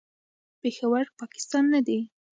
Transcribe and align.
پېښور، 0.61 1.05
پاکستان 1.19 1.63
نه 1.73 1.79
دی. 1.87 1.99